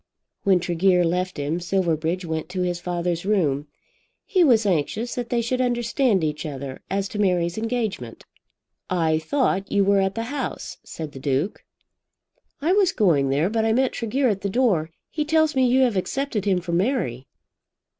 [0.41, 3.67] When Tregear left him, Silverbridge went to his father's room.
[4.25, 8.23] He was anxious that they should understand each other as to Mary's engagement.
[8.89, 11.63] "I thought you were at the House," said the Duke.
[12.63, 14.89] "I was going there, but I met Tregear at the door.
[15.11, 17.27] He tells me you have accepted him for Mary."